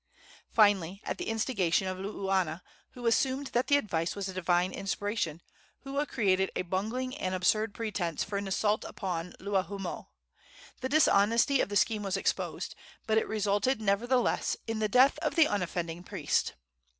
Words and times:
Finally, 0.49 0.99
at 1.03 1.19
the 1.19 1.27
instigation 1.27 1.87
of 1.87 1.99
Luuana, 1.99 2.63
who 2.93 3.05
assumed 3.05 3.49
that 3.53 3.67
the 3.67 3.77
advice 3.77 4.15
was 4.15 4.27
a 4.27 4.33
divine 4.33 4.71
inspiration, 4.71 5.43
Hua 5.83 6.07
created 6.07 6.49
a 6.55 6.63
bungling 6.63 7.15
and 7.19 7.35
absurd 7.35 7.75
pretence 7.75 8.23
for 8.23 8.39
an 8.39 8.47
assault 8.47 8.83
upon 8.83 9.35
Luahoomoe. 9.39 10.07
The 10.79 10.89
dishonesty 10.89 11.61
of 11.61 11.69
the 11.69 11.75
scheme 11.75 12.01
was 12.01 12.17
exposed, 12.17 12.73
but 13.05 13.19
it 13.19 13.27
resulted, 13.27 13.79
nevertheless, 13.79 14.57
in 14.65 14.79
the 14.79 14.89
death 14.89 15.19
of 15.19 15.35
the 15.35 15.45
unoffending 15.45 16.01
priest. 16.03 16.55